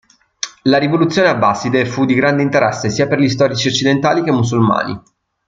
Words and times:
La 0.63 0.79
rivoluzione 0.79 1.27
abbaside 1.27 1.85
fu 1.85 2.05
di 2.05 2.15
grande 2.15 2.41
interesse 2.41 2.89
sia 2.89 3.05
per 3.07 3.19
gli 3.19 3.29
storici 3.29 3.67
occidentali 3.67 4.23
che 4.23 4.31
musulmani. 4.31 4.99